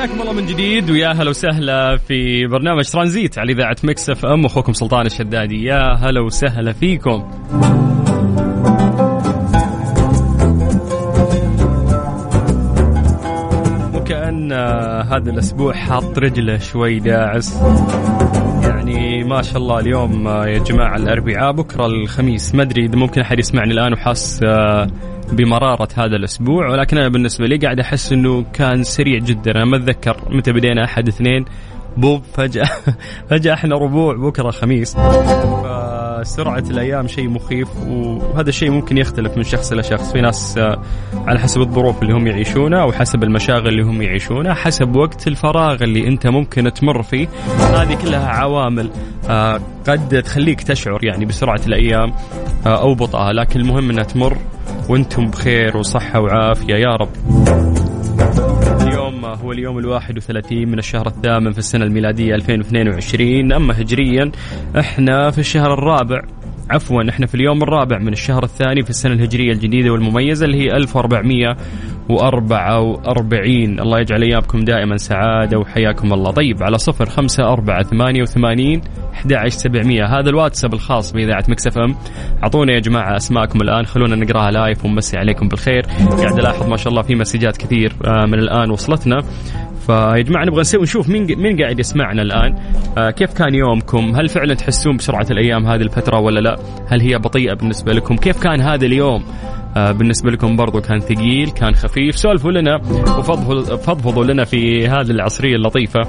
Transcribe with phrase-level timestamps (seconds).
[0.00, 4.44] حياكم الله من جديد ويا هلا وسهلا في برنامج ترانزيت على إذاعة مكس إف إم.
[4.44, 7.30] أخوكم سلطان الشدادي يا هلا وسهلا فيكم.
[13.94, 17.56] وكأن آه، هذا الأسبوع حاط رجله شوي داعس.
[19.30, 21.52] ما شاء الله اليوم آه، يا جماعة الأربعاء.
[21.52, 22.54] بكرة الخميس.
[22.54, 24.86] ما أدري إذا ممكن أحد يسمعني الآن وحاس آه،
[25.32, 26.70] بمرارة هذا الأسبوع.
[26.70, 29.50] ولكن أنا بالنسبة لي قاعد أحس إنه كان سريع جدا.
[29.50, 31.44] أنا ما أتذكر متى بدينا أحد اثنين.
[31.96, 32.68] بوب فجأة
[33.30, 34.16] فجأة إحنا ربوع.
[34.16, 34.96] بكرة خميس.
[36.24, 40.12] فسرعه الأيام شيء مخيف وهذا الشيء ممكن يختلف من شخص إلى شخص.
[40.12, 40.82] في ناس آه،
[41.26, 45.82] على حسب الظروف اللي هم يعيشونها أو حسب المشاغل اللي هم يعيشونها حسب وقت الفراغ
[45.82, 47.28] اللي أنت ممكن تمر فيه.
[47.58, 48.90] هذه كلها عوامل
[49.28, 52.12] آه، قد تخليك تشعر يعني بسرعة الأيام
[52.66, 53.32] آه، أو بطئها.
[53.32, 54.36] لكن المهم إنها تمر
[54.88, 56.74] وأنتم بخير وصحة وعافية.
[56.74, 57.69] يا رب.
[59.34, 64.30] هو اليوم الواحد وثلاثين من الشهر الثامن في السنة الميلادية 2022 أما هجريا
[64.78, 66.22] إحنا في الشهر الرابع
[66.70, 70.76] عفوا إحنا في اليوم الرابع من الشهر الثاني في السنة الهجرية الجديدة والمميزة اللي هي
[72.14, 76.30] 1444 الله يجعل أيامكم دائما سعادة وحياكم الله.
[76.30, 78.80] طيب على صفر خمسة أربعة ثمانية وثمانين
[79.14, 81.94] 11700 هذا الواتساب الخاص بإذاعة مكس إف أم.
[82.42, 83.86] أعطونا يا جماعة أسماءكم الآن.
[83.86, 85.82] خلونا نقرأها live ونمسي عليكم بالخير.
[86.18, 89.20] قاعد ألاحظ ما شاء الله في مسجات كثير آه، من الآن وصلتنا.
[89.86, 92.54] فيا جماعة نبغى نسوي نشوف مين مين قاعد يسمعنا الآن.
[92.98, 96.56] آه كيف كان يومكم؟ هل فعلا تحسون بسرعة الأيام هذه الفترة ولا لا؟
[96.88, 99.24] هل هي بطيئة بالنسبة لكم؟ كيف كان هذا اليوم؟
[99.76, 102.18] بالنسبة لكم برضو كان ثقيل كان خفيف.
[102.18, 102.76] سولفوا لنا
[103.18, 106.00] وفضفضوا فضفضوا لنا في هذه العصرية اللطيفة.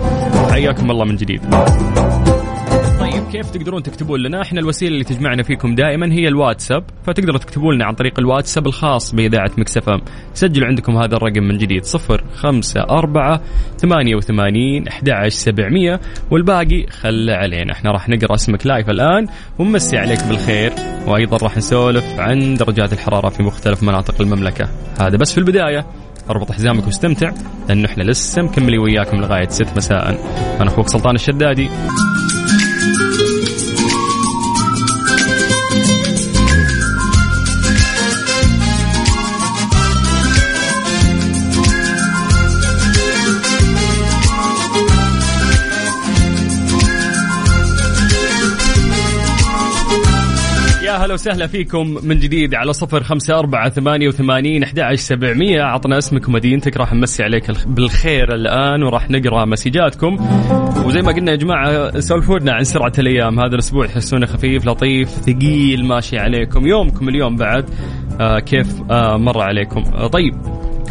[0.52, 1.42] حياكم الله من جديد.
[3.00, 6.84] طيب كيف تقدرون تكتبون لنا؟ إحنا الوسيلة اللي تجمعنا فيكم دائما هي الواتساب.
[7.04, 10.02] فتقدروا تكتبوا لنا عن طريق الواتساب الخاص بإذاعة مكسفه
[10.34, 13.42] سجلوا عندكم هذا الرقم من جديد 0 5 4
[13.78, 16.00] 88 11 700
[16.32, 17.74] والباقي خله علينا.
[17.74, 19.28] إحنا راح نقرأ اسمك لايف الآن
[19.60, 20.72] ونمسي عليك بالخير.
[21.08, 24.70] وأيضا راح نسولف عن درجات الحرارة في مختلف مناطق المملكة.
[25.00, 25.86] هذا بس في البداية.
[26.30, 27.32] أربط حزامك واستمتع
[27.70, 30.10] لأنه إحنا لسه مكملين وياكم لغاية 6 مساء.
[30.62, 31.70] أنا أخوك سلطان الشدادي.
[51.12, 55.62] هلا وسهلا فيكم من جديد على صفر خمسة أربعة ثمانية وثمانين أحد عشر سبعمية.
[55.62, 60.18] عطنا اسمك ومدينتك راح نمسي عليك الخ- بالخير الآن وراح نقرأ مسجاتكم.
[60.86, 63.40] وزي ما قلنا يا جماعة سولفوا لنا عن سرعة الأيام.
[63.40, 66.68] هذا الأسبوع تحسونه خفيف لطيف ثقيل ماشي عليكم.
[66.68, 67.70] يومكم اليوم بعد
[68.22, 69.84] آه كيف آه مر عليكم.
[69.96, 70.34] آه طيب.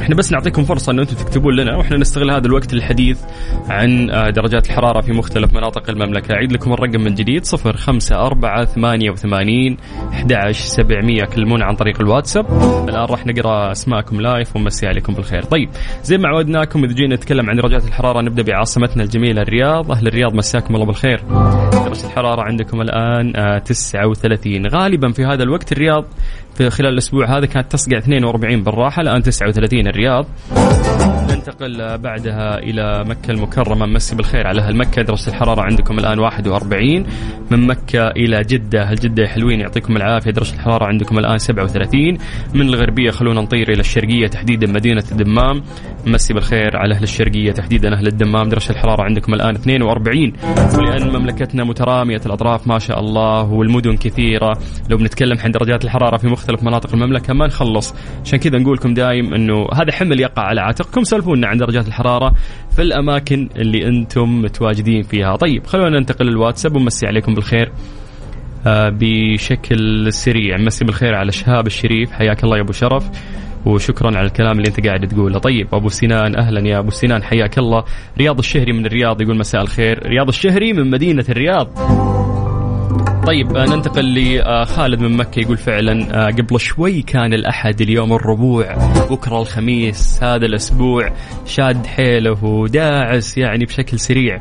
[0.00, 3.20] إحنا بس نعطيكم فرصة إنه أنتم تكتبون لنا وإحنا نستغل هذا الوقت للحديث
[3.68, 6.34] عن آه، درجات الحرارة في مختلف مناطق المملكة.
[6.34, 9.76] أعيد لكم الرقم من جديد صفر خمسة أربعة ثمانية وثمانين
[10.12, 12.46] أحد سبعمية كلمونا عن طريق الواتساب.
[12.88, 15.42] الآن راح نقرأ أسماءكم لايف ونمسي عليكم بالخير.
[15.42, 15.68] طيب
[16.02, 19.92] زي ما عودناكم إذا جينا نتكلم عن درجات الحرارة نبدأ بعاصمتنا الجميلة الرياض.
[19.92, 21.20] أهل الرياض مساكم الله بالخير.
[21.72, 26.04] درجة الحرارة عندكم الآن آه، 39 غالبا في هذا الوقت الرياض
[26.68, 30.26] خلال الأسبوع هذا كانت تصقع 42 بالراحة الآن 39 الرياض.
[31.40, 33.86] ننتقل بعدها إلى مكة المكرمة.
[33.86, 35.02] مسي بالخير على أهل مكة.
[35.02, 37.06] درجة الحرارة عندكم الآن 41
[37.50, 38.82] من مكة إلى جدة.
[38.82, 40.30] أهل جدة حلوين يعطيكم العافية.
[40.30, 42.18] درجة الحرارة عندكم الآن 37
[42.54, 45.62] من الغربية خلونا نطير إلى الشرقية تحديدا مدينة الدمام.
[46.06, 48.48] مسي بالخير على أهل الشرقية تحديدا أهل الدمام.
[48.48, 50.32] درجة الحرارة عندكم الآن 42
[50.78, 54.58] ولأن مملكتنا مترامية الأطراف ما شاء الله والمدن كثيرة.
[54.90, 57.94] لو بنتكلم عن درجات الحرارة في مختلف مناطق المملكة ما نخلص.
[58.24, 61.04] عشان كذا نقول لكم دايم أنه هذا حمل يقع على عاتقكم.
[61.30, 62.34] سولفونا عن درجات الحرارة
[62.76, 65.36] في الأماكن اللي أنتم متواجدين فيها.
[65.36, 67.72] طيب خلونا ننتقل للواتساب ونمسي عليكم بالخير.
[68.66, 72.12] آه، بشكل سريع مسي بالخير على شهاب الشريف.
[72.12, 73.10] حياك الله يا أبو شرف
[73.66, 75.38] وشكرا على الكلام اللي أنت قاعد تقوله.
[75.38, 77.84] طيب أبو سنان أهلا يا أبو سنان حياك الله.
[78.18, 80.06] رياض الشهري من الرياض يقول مساء الخير.
[80.06, 81.68] رياض الشهري من مدينة الرياض.
[83.26, 88.74] طيب آه، ننتقل لخالد من مكة يقول فعلا آه، قبل شوي كان الأحد اليوم الربوع
[89.10, 91.12] بكرة الخميس هذا الأسبوع
[91.46, 94.40] شاد حيله وداعس يعني بشكل سريع.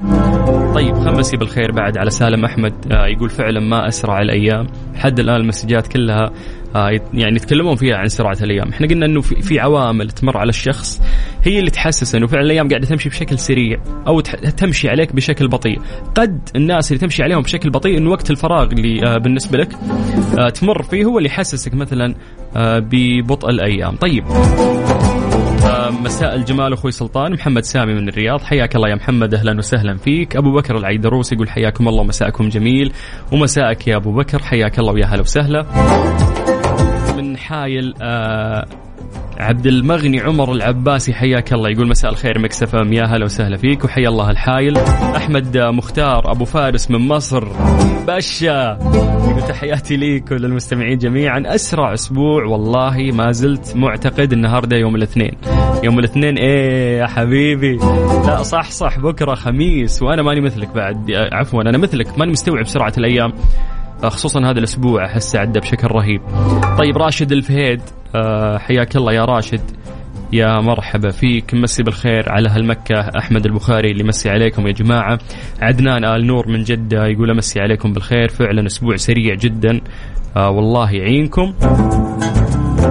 [0.74, 5.36] طيب خمسي بالخير بعد على سالم أحمد آه، يقول فعلا ما أسرع الأيام حد الآن
[5.36, 6.32] المسجات كلها
[6.76, 8.70] يعني يتكلمون فيها عن سرعة الأيام.
[8.70, 11.02] إحنا قلنا أنه في عوامل تمر على الشخص
[11.44, 14.20] هي اللي تحسس أنه فعلا الأيام قاعدة تمشي بشكل سريع أو
[14.58, 15.80] تمشي عليك بشكل بطيء.
[16.16, 19.72] قد الناس اللي تمشي عليهم بشكل بطيء أنه وقت الفراغ اللي بالنسبة لك
[20.54, 22.16] تمر فيه هو اللي يحسسك مثلا
[22.56, 23.96] ببطء الأيام.
[23.96, 24.24] طيب.
[26.04, 28.42] مساء الجمال أخوي سلطان محمد سامي من الرياض.
[28.42, 30.36] حياك الله يا محمد أهلا وسهلا فيك.
[30.36, 32.92] أبو بكر العيدروس يقول حياكم الله مساءكم جميل.
[33.32, 35.66] ومساءك يا أبو بكر حياك الله ويا هلا وسهلا.
[37.40, 38.66] حايل آه
[39.38, 41.70] عبد المغني عمر العباسي حياك الله.
[41.70, 42.94] يقول مساء الخير مكسف إم.
[42.94, 44.78] يا هلا وسهلا فيك وحيا الله الحايل.
[45.16, 47.48] أحمد مختار أبو فارس من مصر.
[49.30, 51.44] يقول تحياتي ليك وللمستمعين جميعا.
[51.46, 55.32] أسرع أسبوع والله ما زلت معتقد النهارده يوم الاثنين.
[55.84, 57.76] يوم الاثنين إيه يا حبيبي.
[58.28, 62.94] لا صح صح بكرة خميس وأنا ماني مثلك بعد عفوا أنا مثلك ماني مستوعب سرعة
[62.98, 63.34] الأيام.
[64.04, 66.22] خصوصا هذا الأسبوع أحس عدى بشكل رهيب.
[66.78, 67.82] طيب راشد الفهيد
[68.16, 69.62] آه، حياك الله يا راشد.
[70.34, 71.54] يا مرحبا فيك.
[71.54, 75.20] مسي بالخير على هالمكة أحمد البخاري اللي مسي عليكم يا جماعة.
[75.62, 78.28] عدنان آل نور من جدة يقول مسي عليكم بالخير.
[78.28, 79.82] فعلا أسبوع سريع جدا.
[80.38, 81.54] آه والله يعينكم.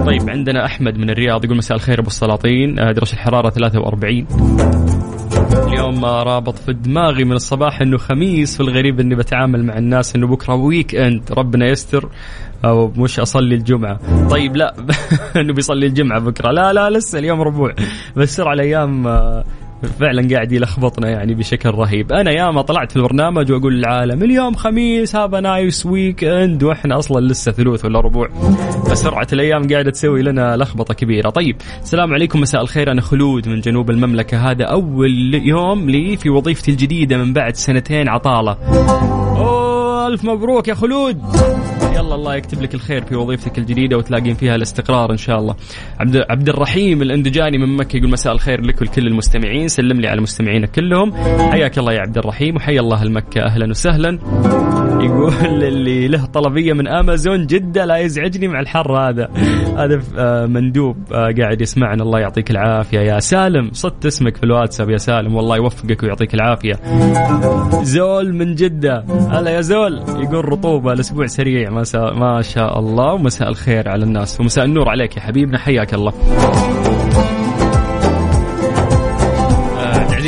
[0.05, 2.79] طيب عندنا أحمد من الرياض يقول مساء الخير أبو السلاطين.
[2.79, 4.25] آه درجة الحرارة 43
[5.67, 10.27] اليوم رابط في دماغي من الصباح إنه خميس في الغريب إني بتعامل مع الناس إنه
[10.27, 12.09] بكرة weekend ربنا يستر.
[12.65, 13.99] أو مش أصلي الجمعة.
[14.29, 14.75] طيب لا
[15.41, 16.51] إنه بيصلي الجمعة بكرة.
[16.51, 17.73] لا لا لسه اليوم ربوع.
[18.15, 19.07] بس على الأيام
[19.99, 22.11] فعلا قاعد يلخبطنا يعني بشكل رهيب.
[22.11, 27.19] أنا ياما طلعت في البرنامج وأقول للعالم اليوم خميس have a nice weekend وإحنا أصلا
[27.19, 28.29] لسه ثلوث ولا ربوع
[28.89, 31.29] فسرعه الأيام قاعدة تسوي لنا لخبطة كبيرة.
[31.29, 32.91] طيب السلام عليكم مساء الخير.
[32.91, 34.51] أنا خلود من جنوب المملكة.
[34.51, 38.57] هذا أول يوم لي في وظيفتي الجديدة من بعد سنتين عطالة.
[39.37, 41.21] اوه ألف مبروك يا خلود.
[41.83, 45.55] يلا الله يكتب لك الخير في وظيفتك الجديدة وتلاقين فيها الاستقرار إن شاء الله.
[45.99, 50.21] عبد عبد الرحيم الاندجاني من مكة يقول مساء الخير لك ولكل المستمعين سلم لي على
[50.21, 51.13] مستمعينك كلهم
[51.51, 54.19] حياك الله يا عبد الرحيم وحيا الله المكة أهلا وسهلا.
[55.01, 59.29] يقول اللي له طلبية من أمازون جده لا يزعجني مع الحر هذا.
[59.77, 62.03] هذا آه، مندوب آه، قاعد يسمعنا.
[62.03, 62.99] الله يعطيك العافية.
[62.99, 65.35] يا سالم صدت اسمك في الواتساب يا سالم.
[65.35, 66.73] والله يوفقك ويعطيك العافية.
[67.83, 69.03] زول من جدة.
[69.29, 69.99] هلا يا زول.
[70.09, 71.69] يقول رطوبة الأسبوع سريع.
[71.69, 73.13] ما ما شاء الله.
[73.13, 74.39] ومساء الخير على الناس.
[74.39, 75.57] ومساء النور عليك يا حبيبنا.
[75.57, 76.13] حياك الله.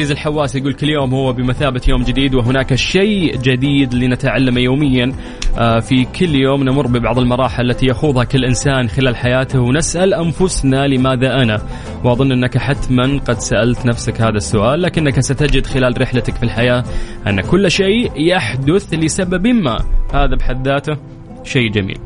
[0.01, 5.11] عزيز الحواس يقول كل يوم هو بمثابة يوم جديد وهناك شيء جديد لنتعلمه يوميا
[5.59, 10.87] آه، في كل يوم نمر ببعض المراحل التي يخوضها كل إنسان خلال حياته ونسأل أنفسنا
[10.87, 11.61] لماذا أنا؟
[12.03, 16.83] وأظن أنك حتما قد سألت نفسك هذا السؤال لكنك ستجد خلال رحلتك في الحياة
[17.27, 19.77] أن كل شيء يحدث لسبب ما.
[20.13, 20.93] هذا بحد ذاته
[21.43, 21.97] شيء جميل.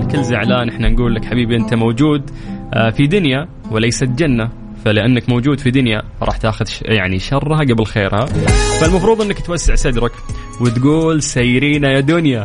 [0.00, 2.30] الكل زعلان إحنا نقول لك حبيبي أنت موجود
[2.74, 4.65] آه، في دنيا وليست جنة.
[4.86, 8.26] فلانك موجود في دنيا راح تاخذ يعني شرها قبل خيرها.
[8.80, 10.12] فالمفروض إنك توسع صدرك
[10.60, 12.44] وتقول سيرينا يا دنيا.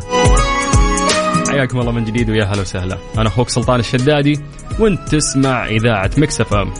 [1.49, 2.97] حياكم الله من جديد ويا هلا وسهلا.
[3.17, 4.39] أنا أخوك سلطان الشدادي
[4.79, 6.73] وأنت تسمع إذاعة Mix FM.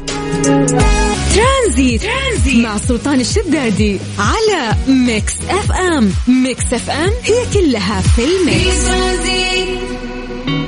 [1.35, 2.01] ترانزيت.
[2.01, 6.11] ترانزيت مع سلطان الشدادي على Mix FM.
[6.43, 9.80] Mix FM هي كلها في ال mix.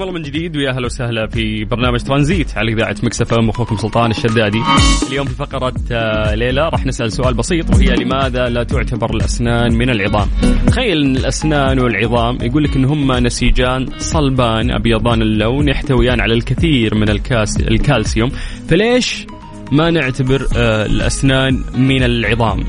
[0.00, 3.76] حياكم الله من جديد ويا أهلا وسهلا في برنامج ترانزيت على إذاعة Mix FM أخوكم
[3.76, 4.62] سلطان الشدادي.
[5.08, 9.74] اليوم في فقرة آه، ليه لا راح نسأل سؤال بسيط وهي لماذا لا تعتبر الأسنان
[9.74, 10.28] من العظام؟
[10.66, 16.94] تخيل إن الأسنان والعظام يقول لك إن هم نسيجان صلبان أبيضان اللون يحتويان على الكثير
[16.94, 18.30] من الكاس الكالسيوم،
[18.68, 19.26] فليش
[19.72, 22.64] ما نعتبر آه، الأسنان من العظام؟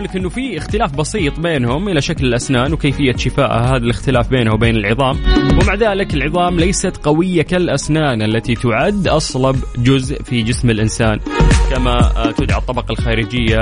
[0.00, 4.54] يقول لك إنه في اختلاف بسيط بينهم إلى شكل الأسنان وكيفية شفاء هذا الاختلاف بينه
[4.54, 5.18] وبين العظام.
[5.62, 11.18] ومع ذلك العظام ليست قوية كالأسنان التي تعد اصلب جزء في جسم الإنسان.
[11.70, 13.58] كما آه، تدعى الطبقة الخارجية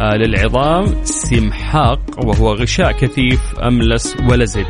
[0.00, 4.66] آه، للعظام سمحاق وهو غشاء كثيف أملس ولزج.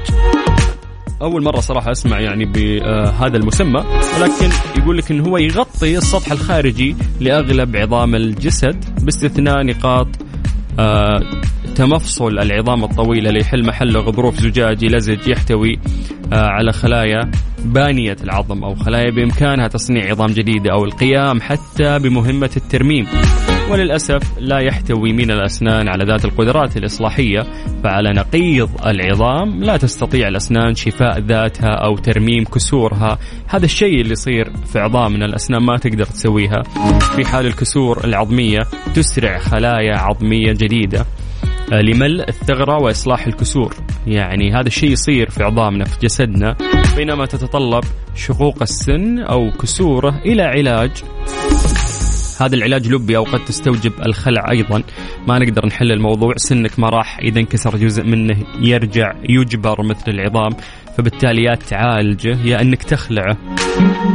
[1.22, 3.84] أول مرة صراحة أسمع يعني بهذا المسمى
[4.16, 10.08] ولكن يقول لك إنه هو يغطي السطح الخارجي لأغلب عظام الجسد باستثناء نقاط
[10.78, 11.20] آه،
[11.74, 15.78] تمفصل العظام الطويلة اللي يحل محله غضروف زجاجي لزج يحتوي
[16.32, 17.30] آه، على خلايا
[17.64, 23.06] بانية العظم أو خلايا بإمكانها تصنيع عظام جديدة أو القيام حتى بمهمة الترميم.
[23.70, 27.40] وللأسف لا يحتوي من الأسنان على ذات القدرات الإصلاحية
[27.84, 33.18] فعلى نقيض العظام لا تستطيع الأسنان شفاء ذاتها أو ترميم كسورها.
[33.46, 36.62] هذا الشيء اللي يصير في عظامنا الأسنان ما تقدر تسويها.
[37.16, 38.60] في حال الكسور العظمية
[38.94, 41.06] تسرع خلايا عظمية جديدة
[41.72, 43.74] آه، لملء الثغرة وإصلاح الكسور.
[44.06, 46.56] يعني هذا الشيء يصير في عظامنا في جسدنا
[46.96, 47.84] بينما تتطلب
[48.14, 50.90] شقوق السن أو كسوره إلى علاج
[52.42, 54.82] هذا العلاج لبي أو قد تستوجب الخلع أيضا.
[55.28, 60.50] ما نقدر نحل الموضوع سنك ما راح اذا انكسر جزء منه يرجع يجبر مثل العظام.
[60.96, 63.36] فبالتالي يا تعالجه يا أنك تخلعه.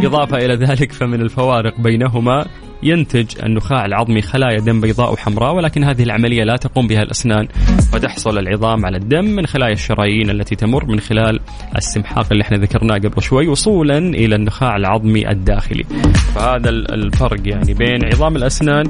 [0.03, 2.45] إضافة إلى ذلك فمن الفوارق بينهما
[2.83, 7.47] ينتج النخاع العظمي خلايا دم بيضاء وحمراء ولكن هذه العملية لا تقوم بها الأسنان
[7.93, 11.39] وتحصل العظام على الدم من خلايا الشرايين التي تمر من خلال
[11.77, 15.83] السمحاق اللي إحنا ذكرناه قبل شوي وصولا إلى النخاع العظمي الداخلي.
[16.35, 18.85] فهذا الفرق يعني بين عظام الأسنان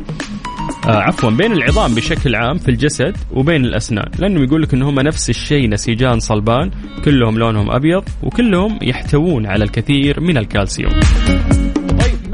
[0.88, 4.06] آه عفوا بين العظام بشكل عام في الجسد وبين الأسنان.
[4.20, 6.72] لأنه يقول لك انهم نفس الشيء نسيجان صلبان
[7.06, 10.94] كلهم لونهم أبيض وكلهم يحتوون على الكثير من الكالسيوم.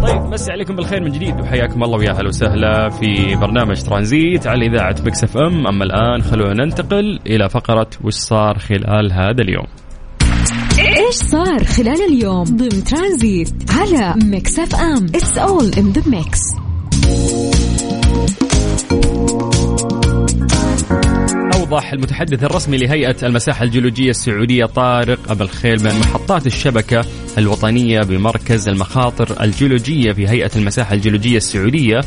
[0.02, 4.66] طيب مسي عليكم بالخير من جديد وحياكم الله ويا أهلا وسهلا في برنامج ترانزيت على
[4.66, 5.66] إذاعة Mix FM.
[5.66, 9.66] أما الآن خلونا ننتقل إلى فقرة وش صار خلال هذا اليوم؟
[10.78, 16.40] إيش صار خلال اليوم ضمن ترانزيت على Mix FM؟ It's all in the mix
[21.72, 27.04] أوضح المتحدث الرسمي لهيئة المساحة الجيولوجية السعودية طارق أبو الخيل بأن محطات الشبكة
[27.38, 32.00] الوطنية بمركز المخاطر الجيولوجية في هيئة المساحة الجيولوجية السعودية.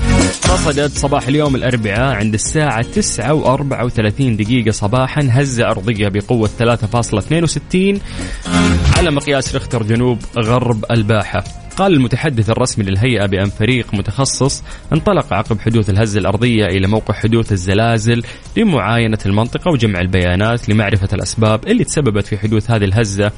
[0.50, 8.00] رصدت صباح اليوم الأربعاء عند الساعة 9 و34 دقيقة صباحا هزة أرضية بقوة 3.62
[8.98, 11.61] على مقياس ريختر جنوب غرب الباحة.
[11.78, 14.64] قال المتحدث الرسمي للهيئة بأن فريق متخصص
[14.94, 18.24] انطلق عقب حدوث الهزة الأرضية إلى موقع حدوث الزلازل
[18.58, 23.32] لمعاينة المنطقة وجمع البيانات لمعرفة الأسباب اللي تسببت في حدوث هذه الهزة.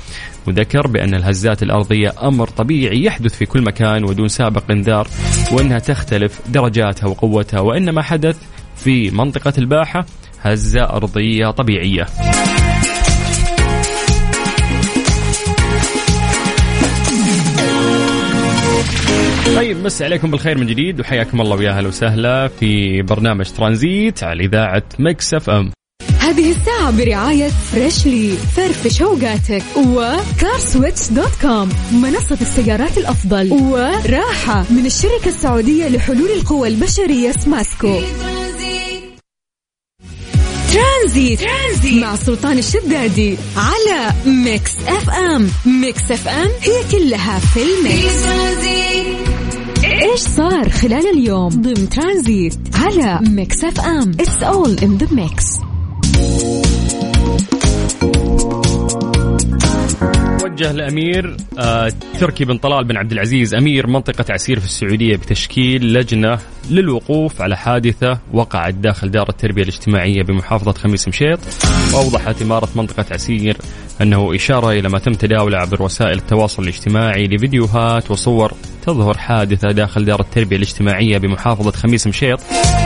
[0.47, 5.07] وذكر بأن الهزات الأرضية أمر طبيعي يحدث في كل مكان ودون سابق إنذار
[5.51, 8.37] وأنها تختلف درجاتها وقوتها وإنما حدث
[8.75, 10.05] في منطقة الباحة
[10.41, 12.07] هزة أرضية طبيعية.
[19.45, 24.43] طيب مسي عليكم بالخير من جديد وحياكم الله ويا أهلا وسهلا في برنامج ترانزيت على
[24.45, 25.71] إذاعة Mix FM.
[26.19, 34.85] هذه الساعة برعاية Freshly فرفش اوقاتك و CarSwitch dot com منصة السيارات الأفضل وراحة من
[34.85, 38.01] الشركة السعودية لحلول القوى البشرية سماسكو.
[40.73, 42.03] ترانزيت, ترانزيت.
[42.03, 45.47] مع سلطان الشدادي على Mix FM.
[45.65, 48.72] Mix FM هي كلها في ال mix.
[50.03, 54.11] إيش صار خلال اليوم؟ ضمن ترانزيت على Mix FM.
[54.19, 55.45] It's all in the mix
[60.43, 65.93] وجه الأمير آه، تركي بن طلال بن عبد العزيز أمير منطقة عسير في السعودية بتشكيل
[65.93, 66.39] لجنة
[66.71, 71.39] للوقوف على حادثة وقعت داخل دار التربية الاجتماعية بمحافظة خميس مشيط
[71.93, 73.57] وأوضحت إمارة منطقة عسير
[74.01, 78.53] أنه إشارة إلى ما تم تداوله عبر وسائل التواصل الاجتماعي لفيديوهات وصور
[78.85, 82.39] تظهر حادثة داخل دار التربية الاجتماعية بمحافظة خميس مشيط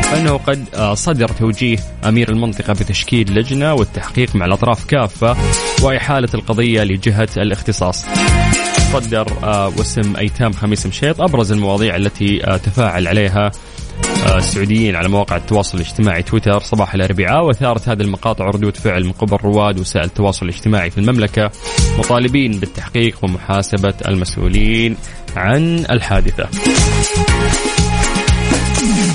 [0.04, 5.38] فانه قد صدر توجيه أمير المنطقة بتشكيل لجنة والتحقيق مع الأطراف كافة
[5.84, 8.06] وإحالة القضية لجهة الاختصاص.
[8.94, 13.52] صدر آه، وسم أيتام خميس مشيط أبرز المواضيع التي آه، تفاعل عليها
[14.36, 19.38] السعوديين على مواقع التواصل الاجتماعي تويتر صباح الاربعاء واثارت هذه المقاطع ردود فعل من قبل
[19.44, 21.52] رواد وسائل التواصل الاجتماعي في المملكة
[22.00, 24.98] مطالبين بالتحقيق ومحاسبة المسؤولين
[25.36, 26.50] عن الحادثة.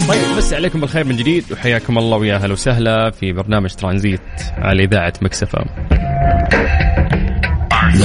[0.08, 4.20] طيب بس عليكم بالخير من جديد وحياكم الله ويا أهلا وسهلا في برنامج ترانزيت
[4.58, 5.64] على إذاعة مكسفه